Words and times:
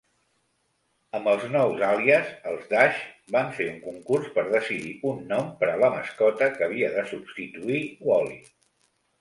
Amb 1.17 1.27
el 1.33 1.43
nou 1.55 1.73
àlies, 1.87 2.31
els 2.53 2.63
Dash 2.71 3.03
van 3.35 3.53
fer 3.59 3.69
un 3.73 3.77
concurs 3.83 4.33
per 4.39 4.47
decidir 4.55 4.97
un 5.13 5.23
nom 5.35 5.53
per 5.61 5.71
a 5.75 5.79
la 5.85 5.91
mascota 5.99 6.51
que 6.57 6.69
havia 6.71 6.93
de 6.99 7.05
substituir 7.15 7.85
Wally. 8.11 8.43